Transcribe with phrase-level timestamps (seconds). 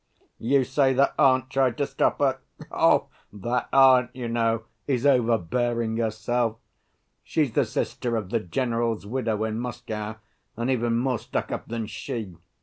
[0.39, 2.39] You say that aunt tried to stop her?
[2.71, 6.57] That aunt, you know, is overbearing, herself.
[7.23, 10.15] She's the sister of the general's widow in Moscow,
[10.57, 12.35] and even more stuck‐up than she.